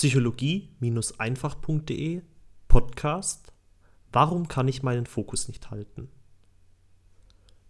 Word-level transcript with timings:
Psychologie-einfach.de 0.00 2.22
Podcast 2.68 3.52
Warum 4.10 4.48
kann 4.48 4.66
ich 4.66 4.82
meinen 4.82 5.04
Fokus 5.04 5.46
nicht 5.46 5.70
halten? 5.70 6.08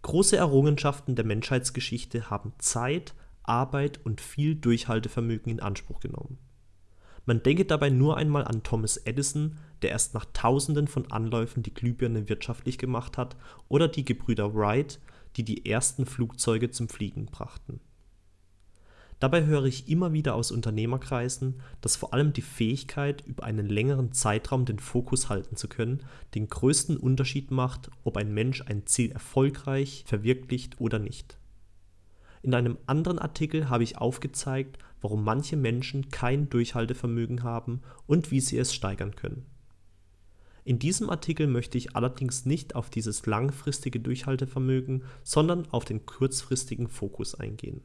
Große 0.01 0.37
Errungenschaften 0.37 1.15
der 1.15 1.25
Menschheitsgeschichte 1.25 2.29
haben 2.29 2.53
Zeit, 2.57 3.15
Arbeit 3.43 3.99
und 4.05 4.21
viel 4.21 4.55
Durchhaltevermögen 4.55 5.51
in 5.51 5.59
Anspruch 5.59 5.99
genommen. 5.99 6.37
Man 7.25 7.43
denke 7.43 7.65
dabei 7.65 7.89
nur 7.89 8.15
einmal 8.15 8.45
an 8.45 8.63
Thomas 8.63 8.95
Edison, 8.95 9.57
der 9.81 9.89
erst 9.89 10.13
nach 10.13 10.23
Tausenden 10.31 10.87
von 10.87 11.11
Anläufen 11.11 11.63
die 11.63 11.73
Glühbirne 11.73 12.29
wirtschaftlich 12.29 12.77
gemacht 12.77 13.17
hat, 13.17 13.35
oder 13.67 13.89
die 13.89 14.05
Gebrüder 14.05 14.55
Wright, 14.55 15.01
die 15.35 15.43
die 15.43 15.65
ersten 15.65 16.05
Flugzeuge 16.05 16.71
zum 16.71 16.87
Fliegen 16.87 17.25
brachten. 17.25 17.81
Dabei 19.21 19.45
höre 19.45 19.65
ich 19.65 19.87
immer 19.87 20.13
wieder 20.13 20.33
aus 20.33 20.49
Unternehmerkreisen, 20.49 21.61
dass 21.79 21.95
vor 21.95 22.11
allem 22.11 22.33
die 22.33 22.41
Fähigkeit, 22.41 23.23
über 23.27 23.43
einen 23.43 23.67
längeren 23.67 24.13
Zeitraum 24.13 24.65
den 24.65 24.79
Fokus 24.79 25.29
halten 25.29 25.55
zu 25.55 25.67
können, 25.67 26.01
den 26.33 26.47
größten 26.47 26.97
Unterschied 26.97 27.51
macht, 27.51 27.91
ob 28.03 28.17
ein 28.17 28.33
Mensch 28.33 28.63
ein 28.65 28.87
Ziel 28.87 29.11
erfolgreich 29.11 30.05
verwirklicht 30.07 30.81
oder 30.81 30.97
nicht. 30.97 31.37
In 32.41 32.55
einem 32.55 32.79
anderen 32.87 33.19
Artikel 33.19 33.69
habe 33.69 33.83
ich 33.83 33.99
aufgezeigt, 33.99 34.79
warum 35.01 35.23
manche 35.23 35.55
Menschen 35.55 36.09
kein 36.09 36.49
Durchhaltevermögen 36.49 37.43
haben 37.43 37.81
und 38.07 38.31
wie 38.31 38.41
sie 38.41 38.57
es 38.57 38.73
steigern 38.73 39.15
können. 39.15 39.45
In 40.63 40.79
diesem 40.79 41.11
Artikel 41.11 41.45
möchte 41.45 41.77
ich 41.77 41.95
allerdings 41.95 42.47
nicht 42.47 42.73
auf 42.73 42.89
dieses 42.89 43.27
langfristige 43.27 43.99
Durchhaltevermögen, 43.99 45.03
sondern 45.21 45.67
auf 45.69 45.85
den 45.85 46.07
kurzfristigen 46.07 46.87
Fokus 46.87 47.35
eingehen. 47.35 47.83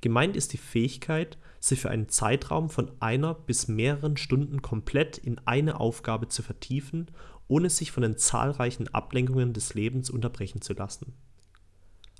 Gemeint 0.00 0.36
ist 0.36 0.52
die 0.52 0.58
Fähigkeit, 0.58 1.38
sich 1.60 1.80
für 1.80 1.90
einen 1.90 2.08
Zeitraum 2.08 2.68
von 2.68 2.90
einer 3.00 3.34
bis 3.34 3.68
mehreren 3.68 4.16
Stunden 4.16 4.62
komplett 4.62 5.18
in 5.18 5.38
eine 5.46 5.80
Aufgabe 5.80 6.28
zu 6.28 6.42
vertiefen, 6.42 7.10
ohne 7.48 7.70
sich 7.70 7.90
von 7.90 8.02
den 8.02 8.16
zahlreichen 8.16 8.88
Ablenkungen 8.88 9.52
des 9.52 9.74
Lebens 9.74 10.10
unterbrechen 10.10 10.60
zu 10.60 10.74
lassen 10.74 11.14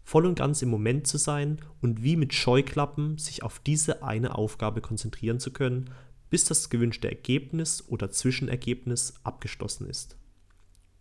voll 0.04 0.26
und 0.26 0.36
ganz 0.36 0.62
im 0.62 0.68
Moment 0.68 1.06
zu 1.06 1.18
sein 1.18 1.58
und 1.80 2.02
wie 2.02 2.16
mit 2.16 2.34
Scheuklappen 2.34 3.18
sich 3.18 3.42
auf 3.42 3.58
diese 3.58 4.02
eine 4.02 4.36
Aufgabe 4.36 4.80
konzentrieren 4.80 5.40
zu 5.40 5.50
können, 5.50 5.90
bis 6.30 6.44
das 6.44 6.70
gewünschte 6.70 7.08
Ergebnis 7.08 7.88
oder 7.88 8.10
Zwischenergebnis 8.10 9.14
abgeschlossen 9.24 9.88
ist. 9.88 10.16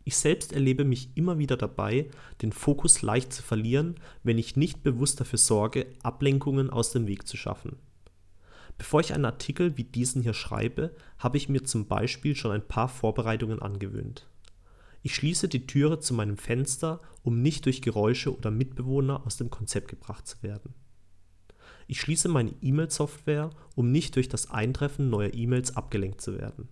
Ich 0.06 0.18
selbst 0.18 0.52
erlebe 0.52 0.84
mich 0.84 1.10
immer 1.16 1.38
wieder 1.38 1.56
dabei, 1.56 2.10
den 2.42 2.52
Fokus 2.52 3.02
leicht 3.02 3.32
zu 3.32 3.42
verlieren, 3.42 3.96
wenn 4.24 4.38
ich 4.38 4.56
nicht 4.56 4.84
bewusst 4.84 5.20
dafür 5.20 5.40
sorge, 5.40 5.88
Ablenkungen 6.04 6.70
aus 6.70 6.92
dem 6.92 7.08
Weg 7.08 7.28
zu 7.28 7.38
schaffen. 7.38 7.78
Bevor 8.78 9.00
ich 9.00 9.14
einen 9.14 9.26
Artikel 9.26 9.78
wie 9.78 9.84
diesen 9.84 10.22
hier 10.22 10.34
schreibe, 10.34 10.96
habe 11.18 11.38
ich 11.38 11.48
mir 11.48 11.64
zum 11.64 11.88
Beispiel 11.88 12.36
schon 12.36 12.52
ein 12.52 12.68
paar 12.68 12.90
Vorbereitungen 12.90 13.62
angewöhnt. 13.62 14.28
Ich 15.04 15.16
schließe 15.16 15.48
die 15.48 15.68
Türe 15.68 16.00
zu 16.00 16.14
meinem 16.14 16.38
Fenster, 16.38 17.02
um 17.24 17.42
nicht 17.42 17.66
durch 17.66 17.82
Geräusche 17.82 18.36
oder 18.36 18.52
Mitbewohner 18.52 19.26
aus 19.26 19.38
dem 19.38 19.50
Konzept 19.50 19.90
gebracht 19.90 20.28
zu 20.28 20.42
werden. 20.42 20.74
Ich 21.88 22.00
schließe 22.00 22.30
meine 22.30 22.54
E-Mail-Software, 22.62 23.50
um 23.76 23.92
nicht 23.92 24.16
durch 24.16 24.30
das 24.30 24.50
Eintreffen 24.50 25.10
neuer 25.10 25.34
E-Mails 25.34 25.76
abgelenkt 25.76 26.22
zu 26.22 26.38
werden. 26.38 26.70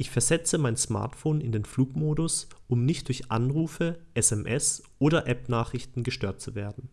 Ich 0.00 0.10
versetze 0.10 0.58
mein 0.58 0.76
Smartphone 0.76 1.40
in 1.40 1.50
den 1.50 1.64
Flugmodus, 1.64 2.48
um 2.68 2.84
nicht 2.84 3.08
durch 3.08 3.32
Anrufe, 3.32 3.98
SMS 4.14 4.84
oder 5.00 5.26
App-Nachrichten 5.26 6.04
gestört 6.04 6.40
zu 6.40 6.54
werden. 6.54 6.88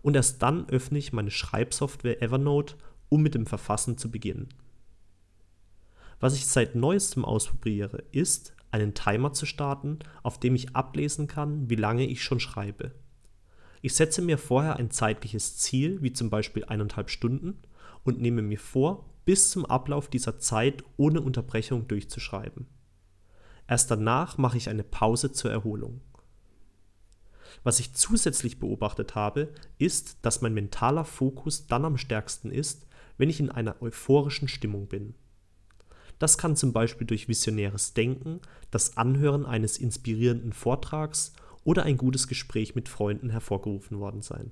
Und 0.00 0.16
erst 0.16 0.42
dann 0.42 0.66
öffne 0.70 0.98
ich 0.98 1.12
meine 1.12 1.30
Schreibsoftware 1.30 2.22
Evernote, 2.22 2.76
um 3.10 3.22
mit 3.22 3.34
dem 3.34 3.44
Verfassen 3.44 3.98
zu 3.98 4.10
beginnen. 4.10 4.48
Was 6.20 6.34
ich 6.34 6.46
seit 6.46 6.74
neuestem 6.74 7.22
ausprobiere, 7.22 8.02
ist, 8.12 8.56
einen 8.70 8.94
Timer 8.94 9.34
zu 9.34 9.44
starten, 9.44 9.98
auf 10.22 10.40
dem 10.40 10.54
ich 10.54 10.74
ablesen 10.74 11.26
kann, 11.26 11.68
wie 11.68 11.76
lange 11.76 12.06
ich 12.06 12.24
schon 12.24 12.40
schreibe. 12.40 12.92
Ich 13.82 13.92
setze 13.92 14.22
mir 14.22 14.38
vorher 14.38 14.76
ein 14.76 14.90
zeitliches 14.90 15.58
Ziel, 15.58 16.00
wie 16.00 16.14
zum 16.14 16.30
Beispiel 16.30 16.64
eineinhalb 16.64 17.10
Stunden, 17.10 17.58
und 18.04 18.22
nehme 18.22 18.40
mir 18.40 18.58
vor, 18.58 19.10
bis 19.24 19.50
zum 19.50 19.64
Ablauf 19.64 20.08
dieser 20.08 20.38
Zeit 20.38 20.84
ohne 20.96 21.20
Unterbrechung 21.20 21.88
durchzuschreiben. 21.88 22.66
Erst 23.66 23.90
danach 23.90 24.36
mache 24.38 24.56
ich 24.56 24.68
eine 24.68 24.84
Pause 24.84 25.32
zur 25.32 25.50
Erholung. 25.50 26.00
Was 27.62 27.80
ich 27.80 27.94
zusätzlich 27.94 28.58
beobachtet 28.58 29.14
habe, 29.14 29.52
ist, 29.78 30.18
dass 30.22 30.42
mein 30.42 30.54
mentaler 30.54 31.04
Fokus 31.04 31.66
dann 31.66 31.84
am 31.84 31.96
stärksten 31.96 32.50
ist, 32.50 32.86
wenn 33.16 33.30
ich 33.30 33.40
in 33.40 33.50
einer 33.50 33.80
euphorischen 33.80 34.48
Stimmung 34.48 34.88
bin. 34.88 35.14
Das 36.18 36.38
kann 36.38 36.56
zum 36.56 36.72
Beispiel 36.72 37.06
durch 37.06 37.28
visionäres 37.28 37.94
Denken, 37.94 38.40
das 38.70 38.96
Anhören 38.96 39.46
eines 39.46 39.78
inspirierenden 39.78 40.52
Vortrags 40.52 41.32
oder 41.64 41.84
ein 41.84 41.96
gutes 41.96 42.28
Gespräch 42.28 42.74
mit 42.74 42.88
Freunden 42.88 43.30
hervorgerufen 43.30 43.98
worden 43.98 44.22
sein. 44.22 44.50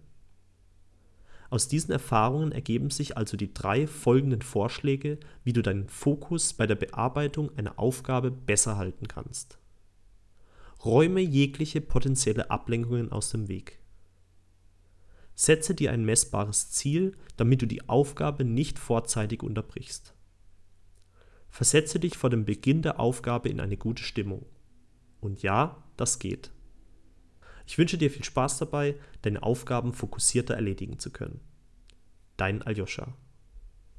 Aus 1.53 1.69
diesen 1.69 1.93
Erfahrungen 1.93 2.51
ergeben 2.51 2.89
sich 2.89 3.19
also 3.19 3.37
die 3.37 3.53
drei 3.53 3.87
folgenden 3.87 4.41
Vorschläge, 4.41 5.19
wie 5.45 5.53
du 5.53 5.61
deinen 5.61 5.87
Fokus 5.87 6.55
bei 6.55 6.67
der 6.67 6.77
Bearbeitung 6.77 7.55
einer 7.59 7.79
Aufgabe 7.79 8.31
besser 8.31 8.79
halten 8.79 9.07
kannst. 9.07 9.59
Räume 10.83 11.21
jegliche 11.21 11.83
potenzielle 11.83 12.51
Ablenkungen 12.51 13.13
aus 13.13 13.29
dem 13.33 13.49
Weg. 13.49 13.81
Setze 15.35 15.75
dir 15.75 15.93
ein 15.93 16.07
messbares 16.07 16.71
Ziel, 16.71 17.19
damit 17.37 17.61
du 17.61 17.67
die 17.67 17.87
Aufgabe 17.87 18.47
nicht 18.47 18.79
vorzeitig 18.79 19.43
unterbrichst. 19.43 20.15
Versetze 21.51 22.01
dich 22.01 22.17
vor 22.17 22.31
dem 22.31 22.47
Beginn 22.47 22.81
der 22.81 22.99
Aufgabe 22.99 23.51
in 23.51 23.61
eine 23.61 23.77
gute 23.77 24.05
Stimmung. 24.05 24.47
Und 25.21 25.43
ja, 25.43 25.85
das 25.99 26.19
geht. 26.19 26.51
Ich 27.73 27.79
wünsche 27.79 27.97
dir 27.97 28.11
viel 28.11 28.23
Spaß 28.23 28.59
dabei, 28.59 28.97
deine 29.23 29.43
Aufgaben 29.43 29.95
fokussierter 29.95 30.53
erledigen 30.53 30.99
zu 30.99 31.11
können. 31.11 31.41
Dein 32.37 32.61
Aljoscha. 32.61 33.15